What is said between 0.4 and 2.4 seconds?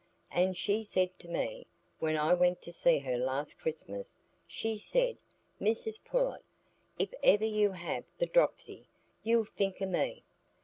she said to me, when I